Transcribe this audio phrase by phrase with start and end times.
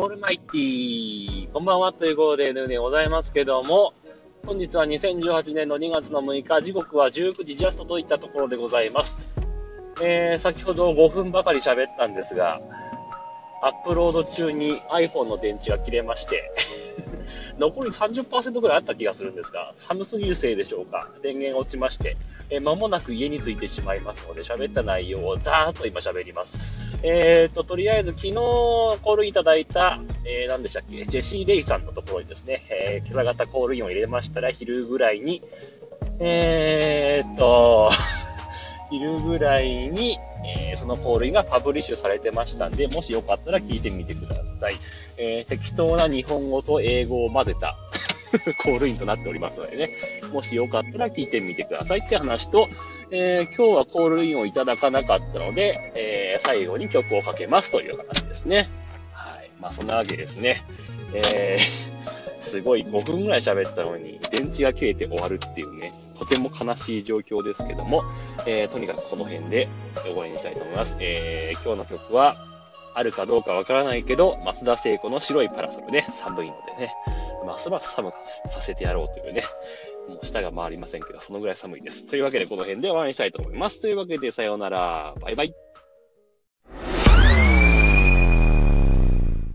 [0.00, 1.50] オールマイティー。
[1.50, 3.94] こんばんはということで、ヌーでございますけども、
[4.46, 9.34] 本日は2018年の2月の6日、時刻は19時ジャストといったところでございます。
[10.00, 12.60] えー、先ほど5分ばかり喋ったんですが、
[13.60, 16.52] アップロード中に iPhone の電池が切れまして
[17.58, 22.16] 残り30%ぐらいあった気がするんですが、寒すぎるせいでしょうか、電源落ちまして、
[22.50, 26.87] えー、間もなく家に着いてしまいますので、喋った内容をざーっと今喋ります。
[27.02, 35.42] えーと、とりあえず昨日コールいただいた、えー、何でしたっけ、ジェシー・レイさんのところにですね、えー、今朝方コールインを入れましたら、昼ぐらいに、
[36.20, 37.90] えーと、
[38.90, 44.74] 昼ぐらいに、えー、そのコールインがパブリッシュされてましたんで、もしよかったら聞いてみてください。
[45.18, 47.76] えー、適当な日本語と英語を混ぜた
[48.62, 49.90] コールインとなっておりますのでね、
[50.32, 52.68] もしよかったら聞いてみてくださいって話と、
[53.10, 58.68] えー、今日はコールインをいただかなかったので、え最後に曲をかけますという話ですね。
[59.12, 59.50] はい。
[59.60, 60.64] まあ、そんなわけですね。
[61.14, 68.02] えー、 すごい5分ぐらい喋ったのに、電池が切れて終わるっていうね、とても悲しい状況ですけども、
[68.46, 69.68] えー、とにかくこの辺で
[70.02, 70.96] 終わりにしたいと思います。
[71.00, 72.36] えー、今日の曲は、
[72.94, 76.92] あるかどうかわからないけど、松田聖子の白いパラソルね、寒いのでね、
[77.46, 78.16] ますます寒く
[78.50, 79.42] させてやろうというね、
[80.08, 82.06] もう舌が回りませんけど、そのぐらい寒いです。
[82.06, 83.80] というわけで、この辺で終わりにしたいと思います。
[83.80, 85.14] というわけで、さようなら。
[85.20, 85.54] バイバイ。